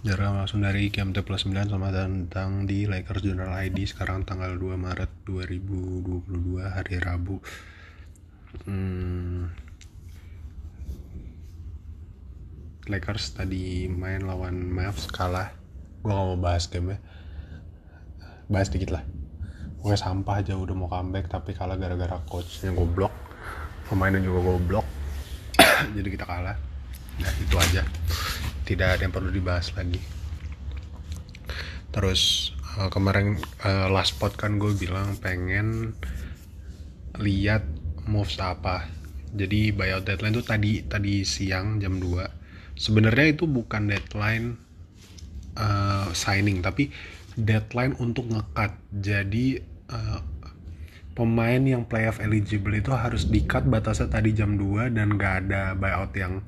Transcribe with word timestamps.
Jarang 0.00 0.40
langsung 0.40 0.64
dari 0.64 0.88
game 0.88 1.12
T 1.12 1.20
plus 1.20 1.44
9 1.44 1.76
sama 1.76 1.92
tentang 1.92 2.64
di 2.64 2.88
Lakers 2.88 3.20
General 3.20 3.52
ID 3.68 3.84
sekarang 3.84 4.24
tanggal 4.24 4.56
2 4.56 4.80
Maret 4.80 5.12
2022 5.28 6.56
hari 6.56 6.96
Rabu. 6.96 7.36
Hmm, 8.64 9.52
Lakers 12.88 13.36
tadi 13.36 13.92
main 13.92 14.24
lawan 14.24 14.72
Mavs 14.72 15.04
kalah. 15.12 15.52
Gua 16.00 16.16
gak 16.16 16.26
mau 16.32 16.38
bahas 16.40 16.64
game 16.72 16.96
ya. 16.96 16.98
Bahas 18.48 18.72
dikit 18.72 18.96
lah. 18.96 19.04
Pokoknya 19.84 20.00
sampah 20.00 20.40
aja 20.40 20.56
udah 20.56 20.72
mau 20.80 20.88
comeback 20.88 21.28
tapi 21.28 21.52
kalah 21.52 21.76
gara-gara 21.76 22.16
coach 22.24 22.64
yang 22.64 22.72
goblok. 22.72 23.12
Pemainnya 23.84 24.24
juga 24.24 24.48
goblok. 24.48 24.86
Jadi 26.00 26.08
kita 26.08 26.24
kalah. 26.24 26.56
Nah 27.20 27.32
itu 27.36 27.56
aja 27.60 27.84
tidak 28.70 28.94
ada 28.94 29.02
yang 29.02 29.14
perlu 29.14 29.34
dibahas 29.34 29.74
lagi. 29.74 29.98
Terus 31.90 32.54
uh, 32.78 32.86
kemarin 32.86 33.34
uh, 33.66 33.90
last 33.90 34.14
spot 34.14 34.38
kan 34.38 34.62
gue 34.62 34.70
bilang 34.78 35.18
pengen 35.18 35.98
lihat 37.18 37.66
moves 38.06 38.38
apa. 38.38 38.86
Jadi 39.34 39.74
buyout 39.74 40.06
deadline 40.06 40.38
tuh 40.38 40.46
tadi 40.46 40.86
tadi 40.86 41.26
siang 41.26 41.82
jam 41.82 41.98
2 41.98 42.40
sebenarnya 42.80 43.36
itu 43.36 43.44
bukan 43.44 43.92
deadline 43.92 44.56
uh, 45.60 46.08
signing 46.16 46.64
tapi 46.64 46.88
deadline 47.36 47.92
untuk 48.00 48.24
ngekat 48.32 48.72
jadi 48.88 49.60
uh, 49.92 50.24
pemain 51.12 51.60
yang 51.60 51.84
playoff 51.84 52.24
eligible 52.24 52.72
itu 52.72 52.88
harus 52.96 53.28
dikat 53.28 53.68
batasnya 53.68 54.08
tadi 54.08 54.32
jam 54.32 54.56
2 54.56 54.96
dan 54.96 55.20
gak 55.20 55.44
ada 55.46 55.76
buyout 55.76 56.16
yang 56.16 56.40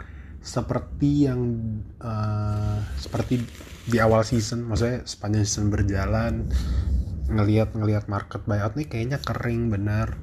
seperti 0.42 1.30
yang 1.30 1.40
uh, 2.02 2.82
seperti 2.98 3.46
di 3.86 3.98
awal 4.02 4.26
season 4.26 4.66
maksudnya 4.66 5.06
sepanjang 5.06 5.46
season 5.46 5.70
berjalan 5.70 6.50
ngelihat 7.30 7.78
ngelihat 7.78 8.10
market 8.10 8.42
buyout 8.44 8.74
nih 8.74 8.90
kayaknya 8.90 9.22
kering 9.22 9.70
bener 9.70 10.18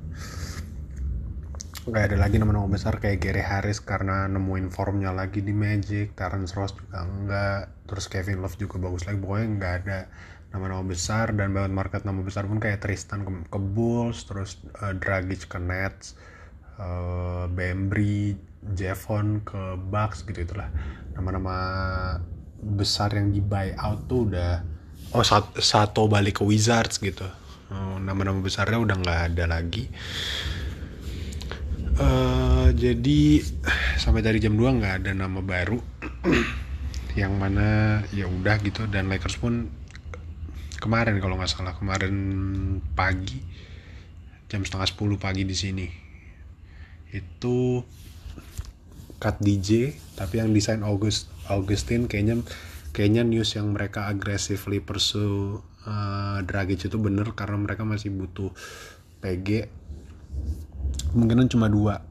nggak 1.89 2.14
ada 2.14 2.17
lagi 2.22 2.38
nama-nama 2.38 2.70
besar 2.70 3.02
kayak 3.02 3.23
Gary 3.23 3.42
Harris 3.42 3.81
karena 3.81 4.30
nemuin 4.30 4.70
formnya 4.70 5.09
lagi 5.09 5.42
di 5.42 5.56
Magic 5.56 6.14
Terrence 6.14 6.54
Ross 6.54 6.76
juga 6.76 7.02
enggak 7.02 7.61
terus 7.89 8.06
Kevin 8.11 8.45
Love 8.45 8.59
juga 8.61 8.78
bagus 8.78 9.09
lagi 9.09 9.17
pokoknya 9.17 9.48
nggak 9.58 9.73
ada 9.83 10.00
nama-nama 10.52 10.83
besar 10.86 11.33
dan 11.33 11.56
buyout 11.56 11.73
market 11.73 12.04
nama 12.06 12.22
besar 12.22 12.45
pun 12.45 12.61
kayak 12.61 12.83
Tristan 12.83 13.26
ke, 13.26 13.31
ke 13.50 13.59
Bulls 13.59 14.28
terus 14.28 14.61
uh, 14.83 14.94
Dragic 14.94 15.50
ke 15.50 15.58
Nets 15.58 16.14
uh, 16.80 17.45
Bembry 17.52 18.33
Jevon 18.73 19.44
ke 19.44 19.75
Bucks 19.91 20.23
gitu 20.23 20.44
itulah. 20.44 20.72
Nama-nama 21.13 21.55
besar 22.59 23.16
yang 23.16 23.31
di 23.31 23.39
buyout 23.39 24.08
tuh 24.11 24.27
udah 24.27 24.63
oh 25.16 25.23
satu 25.59 26.11
balik 26.11 26.41
ke 26.41 26.44
Wizards 26.44 26.99
gitu. 26.99 27.27
Oh, 27.69 28.02
nama-nama 28.02 28.41
besarnya 28.41 28.81
udah 28.81 28.95
nggak 28.97 29.21
ada 29.33 29.45
lagi. 29.45 29.86
Uh, 31.99 32.71
jadi 32.73 33.43
sampai 33.99 34.23
dari 34.23 34.39
jam 34.39 34.55
2 34.55 34.80
nggak 34.80 34.95
ada 35.03 35.11
nama 35.14 35.43
baru. 35.43 35.77
Yang 37.19 37.33
mana 37.36 37.67
ya 38.16 38.25
udah 38.25 38.55
gitu. 38.64 38.88
Dan 38.89 39.11
Lakers 39.11 39.38
pun 39.38 39.69
kemarin 40.80 41.19
kalau 41.19 41.36
nggak 41.36 41.52
salah 41.52 41.75
kemarin 41.75 42.16
pagi 42.95 43.43
jam 44.49 44.66
setengah 44.66 44.89
10 44.89 45.19
pagi 45.21 45.43
di 45.45 45.53
sini 45.53 46.08
itu 47.15 47.83
cut 49.19 49.35
DJ 49.41 49.97
tapi 50.15 50.39
yang 50.39 50.53
desain 50.55 50.85
August 50.85 51.27
Augustin 51.49 52.05
kayaknya 52.05 52.45
kayaknya 52.93 53.25
news 53.25 53.53
yang 53.57 53.73
mereka 53.73 54.07
aggressively 54.07 54.79
pursue 54.79 55.59
uh, 55.85 56.39
Dragic 56.45 56.89
itu 56.89 56.97
bener 56.99 57.31
karena 57.33 57.57
mereka 57.59 57.83
masih 57.87 58.13
butuh 58.13 58.53
PG 59.19 59.69
kemungkinan 61.11 61.49
cuma 61.49 61.67
dua. 61.67 62.05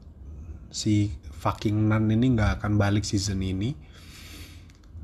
Si 0.69 1.09
fucking 1.39 1.89
Nan 1.89 2.11
ini 2.11 2.35
nggak 2.35 2.61
akan 2.61 2.77
balik 2.77 3.07
season 3.07 3.41
ini. 3.41 3.73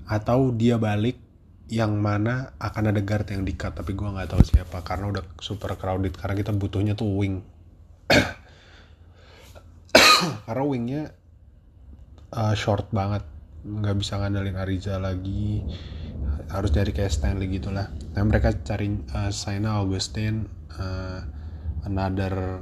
Atau 0.06 0.54
dia 0.54 0.78
balik 0.78 1.18
yang 1.66 1.98
mana 1.98 2.54
akan 2.62 2.94
ada 2.94 3.02
guard 3.02 3.26
yang 3.34 3.42
di 3.42 3.58
cut 3.58 3.74
tapi 3.74 3.98
gue 3.98 4.06
nggak 4.06 4.38
tahu 4.38 4.46
siapa 4.46 4.86
karena 4.86 5.10
udah 5.10 5.26
super 5.42 5.74
crowded 5.74 6.14
karena 6.14 6.38
kita 6.38 6.54
butuhnya 6.54 6.94
tuh 6.94 7.10
wing 7.10 7.42
karena 10.46 10.64
wingnya 10.64 11.04
uh, 12.34 12.54
short 12.54 12.90
banget. 12.94 13.26
Nggak 13.66 13.96
bisa 13.98 14.22
ngandelin 14.22 14.58
Ariza 14.58 15.02
lagi. 15.02 15.66
Harus 16.54 16.70
dari 16.70 16.94
kayak 16.94 17.10
Stanley 17.10 17.50
gitulah. 17.50 17.90
Nah 18.14 18.24
mereka 18.24 18.54
cari 18.54 18.94
uh, 19.18 19.34
Saina 19.34 19.82
Augustin 19.82 20.46
uh, 20.78 21.26
another 21.90 22.62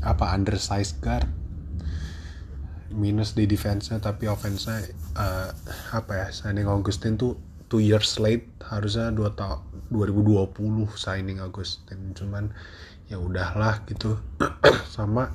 apa 0.00 0.24
undersized 0.32 1.04
guard. 1.04 1.28
Minus 2.88 3.36
di 3.36 3.44
defense-nya 3.44 4.00
tapi 4.00 4.24
offense-nya 4.32 4.80
uh, 5.12 5.52
apa 5.92 6.12
ya 6.24 6.26
signing 6.32 6.64
Augustin 6.64 7.20
tuh 7.20 7.36
two 7.68 7.84
years 7.84 8.16
late. 8.16 8.48
Harusnya 8.64 9.12
dua 9.12 9.36
tahun 9.36 9.92
2020 9.92 10.56
signing 10.96 11.44
Augustin. 11.44 12.16
Cuman 12.16 12.48
ya 13.12 13.20
udahlah 13.20 13.84
gitu. 13.84 14.16
Sama 14.96 15.28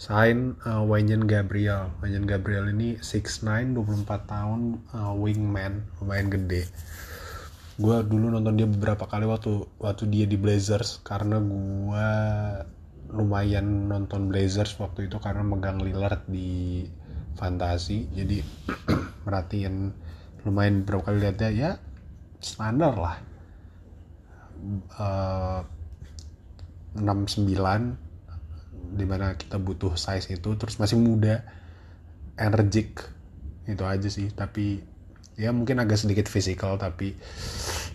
sign 0.00 0.56
uh, 0.64 0.80
Gabriel. 1.28 1.92
Wanyan 2.00 2.24
Gabriel 2.24 2.72
ini 2.72 2.96
6'9 3.04 3.76
24 3.76 4.24
tahun 4.24 4.80
uh, 4.96 5.12
wingman, 5.12 5.84
lumayan 6.00 6.32
gede. 6.32 6.64
Gue 7.76 8.00
dulu 8.08 8.32
nonton 8.32 8.56
dia 8.56 8.64
beberapa 8.64 9.04
kali 9.04 9.28
waktu 9.28 9.68
waktu 9.76 10.08
dia 10.08 10.24
di 10.24 10.40
Blazers 10.40 11.04
karena 11.04 11.36
gue 11.36 12.08
lumayan 13.12 13.92
nonton 13.92 14.32
Blazers 14.32 14.72
waktu 14.80 15.12
itu 15.12 15.20
karena 15.20 15.44
megang 15.44 15.84
Lillard 15.84 16.24
di 16.24 16.88
fantasi. 17.36 18.08
Jadi 18.16 18.40
merhatiin 19.28 19.92
lumayan 20.48 20.80
beberapa 20.80 21.12
kali 21.12 21.28
lihat 21.28 21.36
dia 21.36 21.52
ya 21.52 21.70
standar 22.40 22.96
lah. 22.96 23.16
Uh, 24.96 25.60
69 26.96 28.09
di 28.90 29.06
mana 29.06 29.38
kita 29.38 29.56
butuh 29.62 29.94
size 29.94 30.30
itu 30.34 30.50
terus 30.58 30.76
masih 30.76 30.98
muda 30.98 31.46
energik 32.36 33.06
itu 33.66 33.84
aja 33.86 34.08
sih. 34.10 34.30
Tapi 34.34 34.82
ya 35.38 35.54
mungkin 35.54 35.80
agak 35.80 35.96
sedikit 35.96 36.26
physical 36.26 36.76
tapi 36.76 37.16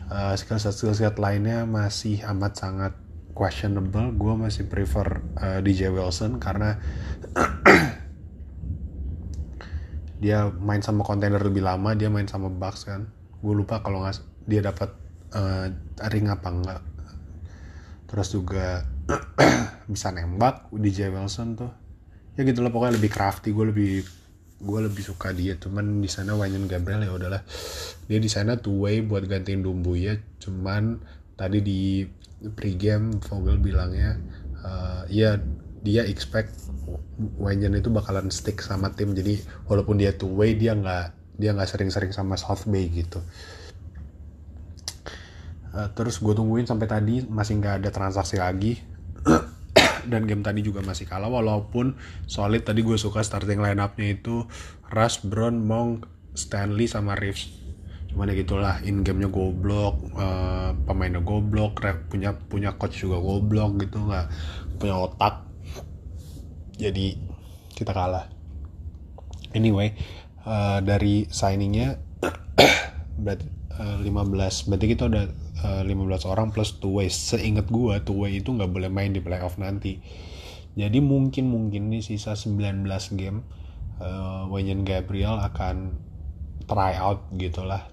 uh, 0.09 0.33
skill 0.33 0.59
set 0.95 1.17
lainnya 1.19 1.67
masih 1.67 2.23
amat 2.31 2.53
sangat 2.57 2.93
questionable. 3.35 4.15
Gue 4.15 4.33
masih 4.39 4.65
prefer 4.65 5.21
uh, 5.37 5.59
DJ 5.59 5.91
Wilson 5.91 6.39
karena 6.39 6.79
dia 10.23 10.47
main 10.47 10.79
sama 10.79 11.03
kontainer 11.03 11.43
lebih 11.43 11.61
lama 11.61 11.91
dia 11.93 12.07
main 12.07 12.25
sama 12.25 12.47
Bucks 12.47 12.87
kan. 12.87 13.11
Gue 13.43 13.53
lupa 13.53 13.83
kalau 13.83 14.01
nggak 14.01 14.23
dia 14.47 14.63
dapat 14.63 14.89
uh, 15.35 15.67
ring 16.09 16.31
apa 16.31 16.49
enggak 16.49 16.81
terus 18.05 18.31
juga 18.31 18.85
bisa 19.91 20.09
nembak 20.09 20.69
DJ 20.73 21.13
Wilson 21.13 21.57
tuh. 21.57 21.71
Ya 22.35 22.43
gitulah 22.43 22.73
pokoknya 22.73 22.97
lebih 22.99 23.11
crafty 23.13 23.55
gue 23.55 23.65
lebih 23.71 23.93
gue 24.59 24.79
lebih 24.81 25.03
suka 25.05 25.31
dia. 25.31 25.55
Cuman 25.61 26.01
di 26.01 26.09
sana 26.09 26.33
Wanyan 26.33 26.65
Gabriel 26.65 27.05
ya 27.05 27.11
udahlah. 27.13 27.41
Dia 28.09 28.19
di 28.19 28.29
sana 28.29 28.57
two 28.57 28.85
way 28.85 29.05
buat 29.05 29.25
gantiin 29.29 29.61
Dumbu 29.61 29.93
ya 29.97 30.17
cuman 30.41 31.01
tadi 31.35 31.59
di 31.61 31.81
pregame 32.53 33.17
Vogel 33.25 33.57
bilangnya 33.57 34.21
uh, 34.61 35.03
ya 35.09 35.41
dia 35.85 36.05
expect 36.05 36.53
Wanyan 37.39 37.77
itu 37.77 37.93
bakalan 37.93 38.33
stick 38.33 38.59
sama 38.59 38.91
tim. 38.91 39.13
Jadi 39.13 39.39
walaupun 39.69 40.01
dia 40.01 40.11
two 40.17 40.33
way 40.33 40.57
dia 40.57 40.73
nggak 40.73 41.37
dia 41.37 41.51
nggak 41.53 41.69
sering-sering 41.69 42.11
sama 42.11 42.35
South 42.39 42.65
Bay 42.65 42.89
gitu. 42.89 43.21
Uh, 45.75 45.91
terus 45.91 46.23
gue 46.23 46.31
tungguin 46.31 46.63
sampai 46.63 46.87
tadi 46.87 47.23
masih 47.27 47.59
nggak 47.59 47.83
ada 47.83 47.89
transaksi 47.91 48.39
lagi 48.39 48.94
dan 50.07 50.29
game 50.29 50.45
tadi 50.45 50.61
juga 50.61 50.81
masih 50.85 51.09
kalah 51.09 51.29
walaupun 51.29 51.97
solid. 52.29 52.63
Tadi 52.63 52.81
gue 52.81 52.97
suka 52.97 53.21
starting 53.25 53.59
line 53.59 53.81
up-nya 53.81 54.15
itu 54.15 54.45
Rush, 54.89 55.25
Brown, 55.25 55.65
Monk, 55.65 56.07
Stanley 56.37 56.85
sama 56.85 57.17
Reeves. 57.17 57.49
Cuman 58.11 58.31
ya 58.31 58.35
gitulah 58.39 58.79
in 58.87 59.03
gamenya 59.03 59.27
goblok 59.27 59.99
uh, 60.15 60.71
pemainnya 60.87 61.19
goblok 61.19 61.83
punya 62.07 62.31
punya 62.31 62.79
coach 62.79 63.03
juga 63.03 63.19
goblok 63.19 63.81
gitu 63.83 63.99
nggak 63.99 64.27
punya 64.79 64.95
otak. 64.95 65.43
Jadi 66.79 67.19
kita 67.75 67.91
kalah. 67.91 68.31
Anyway 69.51 69.95
uh, 70.45 70.79
dari 70.79 71.27
signingnya 71.27 71.99
berarti 73.23 73.47
uh, 73.75 73.99
15 73.99 74.69
berarti 74.71 74.85
kita 74.87 75.03
udah 75.09 75.23
15 75.55 75.87
eh, 75.87 76.27
orang 76.27 76.51
plus 76.51 76.75
two 76.83 76.99
way 76.99 77.07
seingat 77.07 77.71
gue 77.71 77.95
two 78.03 78.19
way 78.19 78.43
itu 78.43 78.51
nggak 78.51 78.67
boleh 78.67 78.91
main 78.91 79.15
di 79.15 79.23
playoff 79.23 79.55
nanti. 79.55 80.03
Jadi 80.75 80.99
mungkin 80.99 81.47
mungkin 81.47 81.87
nih 81.87 82.03
sisa 82.03 82.35
19 82.35 82.83
game 83.15 83.47
uh, 84.03 84.43
Wanyan 84.51 84.83
Gabriel 84.83 85.39
akan 85.39 85.95
try 86.67 86.99
out 86.99 87.31
gitulah. 87.39 87.87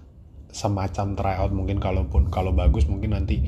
Semacam 0.53 1.15
tryout 1.15 1.51
mungkin 1.55 1.79
kalaupun 1.79 2.27
kalau 2.29 2.51
bagus 2.51 2.85
mungkin 2.85 3.15
nanti 3.15 3.41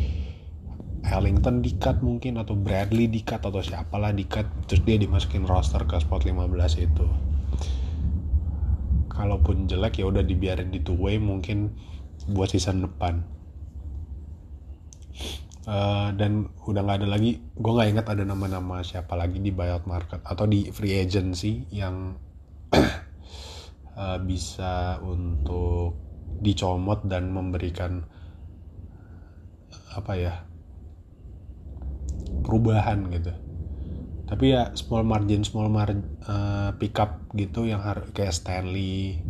Ellington 1.05 1.61
dikat 1.61 2.01
mungkin 2.01 2.41
atau 2.41 2.57
Bradley 2.57 3.05
dikat 3.05 3.45
atau 3.45 3.61
siapalah 3.61 4.09
dikat 4.09 4.49
terus 4.65 4.81
dia 4.81 4.97
dimasukin 4.97 5.45
roster 5.45 5.83
ke 5.85 5.99
spot 6.01 6.25
15 6.25 6.49
itu. 6.81 7.05
Kalaupun 9.11 9.69
jelek 9.69 10.01
ya 10.01 10.09
udah 10.09 10.23
dibiarin 10.25 10.73
di 10.73 10.81
two 10.81 10.97
way 10.97 11.21
mungkin 11.21 11.77
buat 12.31 12.55
season 12.55 12.89
depan 12.89 13.35
uh, 15.65 16.09
dan 16.13 16.49
udah 16.65 16.81
nggak 16.81 16.99
ada 17.03 17.09
lagi. 17.09 17.41
Gue 17.57 17.71
nggak 17.75 17.89
ingat 17.97 18.07
ada 18.09 18.23
nama-nama 18.25 18.81
siapa 18.85 19.13
lagi 19.17 19.41
di 19.41 19.51
buyout 19.53 19.85
market 19.89 20.21
atau 20.25 20.45
di 20.45 20.69
free 20.69 20.97
agency 20.97 21.65
yang 21.73 22.17
uh, 23.97 24.19
bisa 24.29 25.01
untuk 25.01 25.97
dicomot 26.41 27.07
dan 27.07 27.31
memberikan 27.31 28.03
apa 29.95 30.13
ya 30.19 30.33
perubahan 32.43 33.07
gitu. 33.09 33.31
Tapi 34.25 34.45
ya 34.57 34.73
small 34.73 35.05
margin 35.05 35.45
small 35.45 35.69
margin 35.69 36.17
uh, 36.25 36.73
pickup 36.81 37.29
gitu 37.37 37.69
yang 37.69 37.81
harus 37.85 38.09
kayak 38.09 38.33
Stanley 38.33 39.21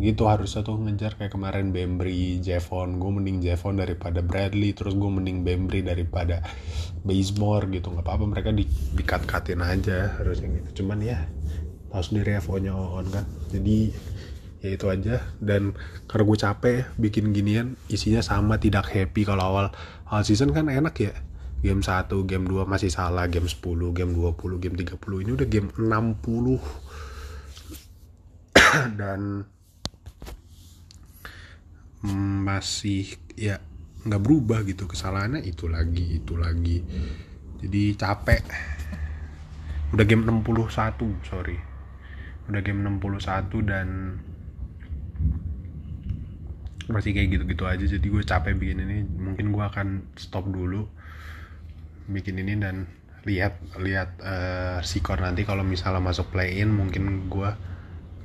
gitu 0.00 0.24
harusnya 0.24 0.64
tuh 0.64 0.80
ngejar 0.80 1.20
kayak 1.20 1.36
kemarin 1.36 1.76
Bembry, 1.76 2.40
Jevon 2.40 2.96
gue 2.96 3.10
mending 3.12 3.44
Jevon 3.44 3.76
daripada 3.76 4.24
Bradley 4.24 4.72
terus 4.72 4.96
gue 4.96 5.10
mending 5.12 5.44
Bembry 5.44 5.84
daripada 5.84 6.40
Bazemore 7.04 7.68
gitu. 7.68 7.92
Nggak 7.92 8.08
apa-apa 8.08 8.24
mereka 8.24 8.48
di 8.50 8.64
di 8.66 9.02
cut 9.04 9.28
cutin 9.28 9.60
aja 9.60 10.16
harusnya 10.16 10.48
gitu. 10.56 10.82
Cuman 10.82 11.04
ya 11.04 11.28
tahu 11.92 12.00
sendiri 12.00 12.40
FO 12.40 12.56
nya 12.56 12.72
on 12.72 13.12
kan. 13.12 13.28
Jadi 13.52 13.92
ya 14.64 14.68
itu 14.72 14.88
aja. 14.88 15.20
Dan 15.36 15.76
karena 16.08 16.24
gue 16.24 16.38
capek 16.40 16.76
bikin 16.96 17.36
ginian 17.36 17.76
isinya 17.92 18.24
sama 18.24 18.56
tidak 18.56 18.88
happy 18.88 19.28
kalau 19.28 19.52
awal 19.52 19.66
awal 20.08 20.24
season 20.24 20.56
kan 20.56 20.72
enak 20.72 20.96
ya. 20.96 21.12
Game 21.60 21.84
1, 21.84 22.08
game 22.24 22.48
2 22.48 22.64
masih 22.64 22.88
salah, 22.88 23.28
game 23.28 23.44
10, 23.44 23.60
game 23.92 24.16
20, 24.16 24.64
game 24.64 24.80
30 24.80 24.96
ini 25.20 25.30
udah 25.36 25.44
game 25.44 25.68
60 25.76 26.56
dan 28.96 29.44
masih 32.46 33.20
ya 33.36 33.60
nggak 34.04 34.22
berubah 34.22 34.64
gitu. 34.64 34.88
Kesalahannya 34.88 35.44
itu 35.44 35.68
lagi 35.68 36.20
itu 36.20 36.34
lagi. 36.36 36.80
Jadi 37.60 37.82
capek. 37.96 38.42
Udah 39.92 40.04
game 40.06 40.24
61 40.24 41.26
sorry. 41.26 41.58
Udah 42.48 42.60
game 42.64 42.80
61 42.82 43.68
dan 43.68 44.18
masih 46.90 47.14
kayak 47.14 47.38
gitu-gitu 47.38 47.64
aja. 47.68 47.84
Jadi 47.84 48.06
gue 48.06 48.22
capek 48.24 48.56
bikin 48.56 48.82
ini. 48.82 48.98
Mungkin 49.04 49.52
gue 49.52 49.64
akan 49.64 50.16
stop 50.16 50.48
dulu 50.48 50.88
bikin 52.10 52.42
ini 52.42 52.58
dan 52.58 52.90
lihat 53.28 53.60
lihat 53.78 54.16
uh, 54.24 54.78
sikor 54.80 55.20
nanti 55.20 55.44
kalau 55.44 55.60
misalnya 55.60 56.00
masuk 56.00 56.32
play 56.32 56.58
in 56.58 56.72
mungkin 56.72 57.28
gue 57.28 57.50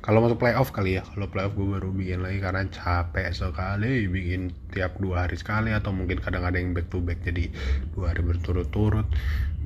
kalau 0.06 0.22
masuk 0.22 0.38
playoff 0.38 0.70
kali 0.70 0.94
ya 0.94 1.02
kalau 1.02 1.26
playoff 1.26 1.58
gue 1.58 1.66
baru 1.66 1.90
bikin 1.90 2.22
lagi 2.22 2.38
karena 2.38 2.62
capek 2.70 3.26
sekali 3.34 4.06
bikin 4.06 4.54
tiap 4.70 5.02
dua 5.02 5.26
hari 5.26 5.34
sekali 5.34 5.74
atau 5.74 5.90
mungkin 5.90 6.22
kadang 6.22 6.46
ada 6.46 6.62
yang 6.62 6.70
back 6.78 6.86
to 6.94 7.02
back 7.02 7.18
jadi 7.26 7.50
dua 7.90 8.14
hari 8.14 8.22
berturut-turut. 8.22 9.10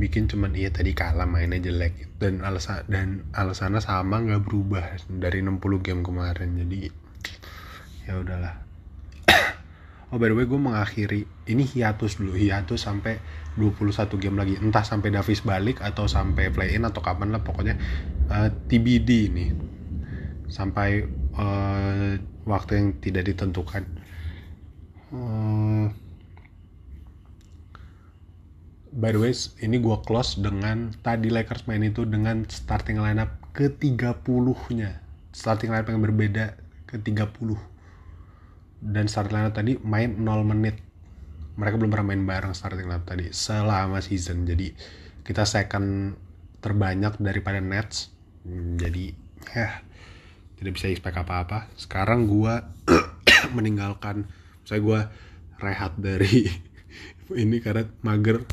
Bikin 0.00 0.32
cuman 0.32 0.56
iya 0.56 0.72
tadi 0.72 0.96
kalah 0.96 1.28
mainnya 1.28 1.60
jelek. 1.60 2.16
Dan 2.16 2.40
alasan 2.40 2.88
dan 2.88 3.28
alasannya 3.36 3.84
sama 3.84 4.16
nggak 4.24 4.40
berubah 4.48 5.04
dari 5.12 5.44
60 5.44 5.60
game 5.84 6.00
kemarin. 6.00 6.56
Jadi 6.56 6.88
ya 8.08 8.16
udahlah. 8.16 8.54
Oh 10.10 10.18
by 10.18 10.26
the 10.26 10.34
way 10.34 10.48
gue 10.48 10.58
mengakhiri. 10.58 11.22
Ini 11.52 11.62
hiatus 11.68 12.16
dulu 12.16 12.34
hiatus 12.34 12.82
sampai 12.82 13.20
21 13.60 13.92
game 14.16 14.40
lagi. 14.40 14.56
Entah 14.56 14.82
sampai 14.82 15.12
Davis 15.12 15.44
balik 15.44 15.84
atau 15.84 16.08
sampai 16.08 16.48
play 16.48 16.74
in 16.74 16.82
atau 16.88 16.98
kapan 16.98 17.30
lah 17.30 17.44
pokoknya 17.44 17.78
uh, 18.32 18.48
eh, 18.48 18.50
TBD 18.50 19.10
ini 19.30 19.46
sampai 20.50 21.06
uh, 21.38 22.18
waktu 22.44 22.72
yang 22.76 22.86
tidak 22.98 23.30
ditentukan. 23.30 23.86
Uh, 25.10 25.90
by 28.90 29.14
the 29.14 29.18
way 29.22 29.34
ini 29.62 29.78
gue 29.78 29.96
close 30.02 30.38
dengan 30.38 30.90
tadi 31.02 31.30
Lakers 31.30 31.66
main 31.70 31.82
itu 31.86 32.02
dengan 32.06 32.46
starting 32.46 32.98
lineup 32.98 33.30
ke 33.54 33.70
30 33.70 34.22
nya 34.74 35.02
starting 35.30 35.70
lineup 35.70 35.88
yang 35.90 36.02
berbeda 36.02 36.58
ke 36.86 36.98
30 36.98 37.54
dan 38.80 39.06
starting 39.06 39.36
lineup 39.36 39.54
tadi 39.54 39.78
main 39.84 40.18
0 40.18 40.42
menit. 40.42 40.80
Mereka 41.60 41.76
belum 41.76 41.92
pernah 41.92 42.08
main 42.14 42.24
bareng 42.24 42.54
starting 42.56 42.88
lineup 42.88 43.04
tadi 43.04 43.30
selama 43.30 44.00
season. 44.00 44.48
Jadi 44.48 44.72
kita 45.22 45.44
second 45.44 46.16
terbanyak 46.64 47.20
daripada 47.20 47.60
Nets. 47.60 48.10
Jadi 48.80 49.12
ya 49.52 49.84
tidak 50.60 50.76
bisa 50.76 50.92
expect 50.92 51.16
apa-apa. 51.16 51.72
Sekarang 51.74 52.28
gue 52.28 52.54
meninggalkan 53.56 54.28
saya 54.68 54.84
gue 54.84 55.00
rehat 55.56 55.96
dari 55.96 56.44
ini 57.42 57.64
karena 57.64 57.88
mager. 58.04 58.44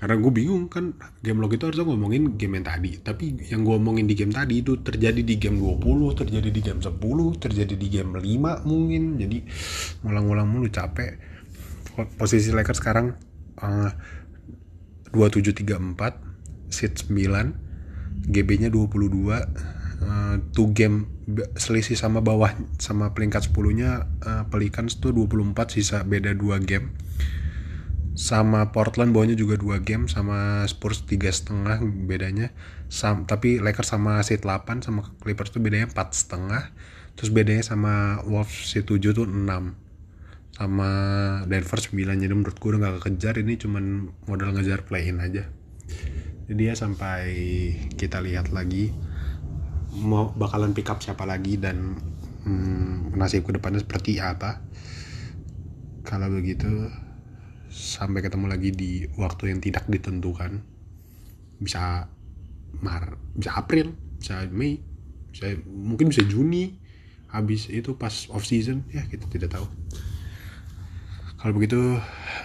Karena 0.00 0.16
gue 0.16 0.32
bingung 0.32 0.72
kan 0.72 0.96
game 1.20 1.44
log 1.44 1.52
itu 1.52 1.68
harusnya 1.68 1.84
ngomongin 1.84 2.40
game 2.40 2.56
yang 2.56 2.64
tadi. 2.64 2.96
Tapi 2.96 3.52
yang 3.52 3.68
gue 3.68 3.76
omongin 3.76 4.08
di 4.08 4.16
game 4.16 4.32
tadi 4.32 4.64
itu 4.64 4.80
terjadi 4.80 5.20
di 5.20 5.36
game 5.36 5.60
20 5.60 6.16
terjadi 6.16 6.48
di 6.48 6.60
game 6.64 6.80
10 6.80 6.96
terjadi 7.36 7.74
di 7.76 7.86
game 7.92 8.16
5 8.16 8.64
mungkin. 8.64 9.20
Jadi 9.20 9.44
ngulang-ngulang 10.00 10.48
mulu 10.48 10.72
capek. 10.72 11.20
Posisi 12.16 12.48
Lakers 12.48 12.80
sekarang 12.80 13.12
uh, 13.60 13.92
2734 15.12 16.72
seat 16.72 17.04
9 17.04 18.32
GB 18.32 18.48
nya 18.64 18.72
22 18.72 19.79
uh, 20.02 20.36
two 20.52 20.72
game 20.72 21.08
selisih 21.54 21.94
sama 21.94 22.24
bawah 22.24 22.50
sama 22.80 23.12
peringkat 23.14 23.52
10 23.52 23.78
nya 23.78 24.10
uh, 24.24 24.44
Pelicans 24.50 24.98
tuh 24.98 25.14
24 25.14 25.54
sisa 25.70 26.02
beda 26.02 26.34
2 26.34 26.68
game. 26.68 26.92
Sama 28.18 28.68
Portland 28.74 29.16
bawahnya 29.16 29.32
juga 29.32 29.56
dua 29.56 29.80
game 29.80 30.04
sama 30.04 30.66
Spurs 30.68 31.08
tiga 31.08 31.32
setengah 31.32 31.80
bedanya. 31.80 32.52
Sam, 32.90 33.24
tapi 33.24 33.62
Lakers 33.62 33.96
sama 33.96 34.20
seat 34.20 34.44
8 34.44 34.84
sama 34.84 35.08
Clippers 35.24 35.54
tuh 35.54 35.62
bedanya 35.62 35.88
empat 35.88 36.12
setengah. 36.12 36.68
Terus 37.16 37.30
bedanya 37.32 37.64
sama 37.64 38.20
Wolves 38.28 38.76
seat 38.76 38.84
7 38.84 39.16
tuh 39.16 39.24
6 39.24 39.90
sama 40.60 40.90
Denver 41.48 41.80
9 41.80 41.96
jadi 41.96 42.34
menurut 42.36 42.60
gue 42.60 42.68
udah 42.68 42.80
gak 42.84 42.94
kekejar 43.00 43.40
ini 43.40 43.56
cuman 43.56 44.12
modal 44.28 44.52
ngejar 44.52 44.84
play 44.84 45.08
in 45.08 45.22
aja. 45.24 45.48
Jadi 46.50 46.62
ya 46.66 46.74
sampai 46.76 47.22
kita 47.96 48.20
lihat 48.20 48.52
lagi 48.52 48.92
mau 49.98 50.30
bakalan 50.30 50.70
pick 50.70 50.86
up 50.86 51.02
siapa 51.02 51.26
lagi 51.26 51.58
dan 51.58 51.98
hmm, 52.46 53.14
nasib 53.18 53.46
ke 53.46 53.52
depannya 53.56 53.82
seperti 53.82 54.22
apa. 54.22 54.62
Kalau 56.06 56.30
begitu 56.30 56.90
sampai 57.70 58.22
ketemu 58.22 58.46
lagi 58.50 58.70
di 58.74 59.06
waktu 59.18 59.50
yang 59.54 59.60
tidak 59.62 59.86
ditentukan. 59.90 60.62
Bisa 61.60 62.06
Mar 62.80 63.18
bisa 63.34 63.58
April 63.58 63.92
bisa 64.22 64.46
Mei 64.48 64.78
bisa 65.34 65.50
mungkin 65.66 66.10
bisa 66.10 66.22
Juni. 66.24 66.78
Habis 67.30 67.70
itu 67.70 67.94
pas 67.94 68.26
off 68.34 68.42
season 68.42 68.82
ya 68.90 69.06
kita 69.06 69.30
tidak 69.30 69.54
tahu. 69.54 69.66
Kalau 71.38 71.52
begitu 71.56 71.96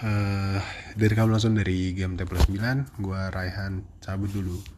uh, 0.06 0.58
dari 0.96 1.12
kamu 1.12 1.28
langsung 1.28 1.52
dari 1.52 1.92
game 1.92 2.16
T9 2.16 2.56
gue 3.02 3.20
Raihan 3.28 3.84
cabut 4.00 4.30
dulu 4.32 4.75